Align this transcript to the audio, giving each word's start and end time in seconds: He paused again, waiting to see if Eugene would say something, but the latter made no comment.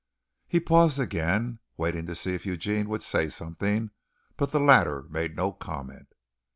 He 0.47 0.59
paused 0.59 0.97
again, 0.97 1.59
waiting 1.77 2.07
to 2.07 2.15
see 2.15 2.33
if 2.33 2.43
Eugene 2.43 2.89
would 2.89 3.03
say 3.03 3.29
something, 3.29 3.91
but 4.35 4.49
the 4.49 4.59
latter 4.59 5.03
made 5.11 5.35
no 5.35 5.51
comment. 5.51 6.15